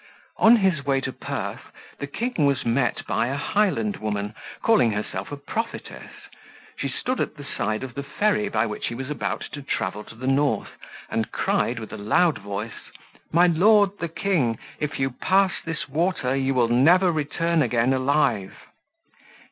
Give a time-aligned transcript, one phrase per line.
[0.37, 5.31] "On his way to Perth, the king was met by a Highland woman, calling herself
[5.31, 6.09] a prophetess;
[6.75, 10.03] she stood at the side of the ferry by which he was about to travel
[10.05, 10.71] to the north,
[11.11, 12.89] and cried with a loud voice,
[13.31, 18.55] 'My lord the king, if you pass this water you will never return again alive!